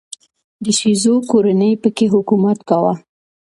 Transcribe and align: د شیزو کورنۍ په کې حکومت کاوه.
د 0.63 0.65
شیزو 0.79 1.13
کورنۍ 1.31 1.73
په 1.81 1.89
کې 1.95 2.05
حکومت 2.15 2.59
کاوه. 2.69 2.93